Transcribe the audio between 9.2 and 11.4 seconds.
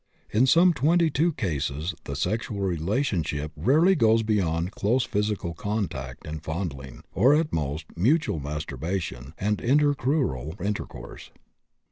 and intercrural intercourse.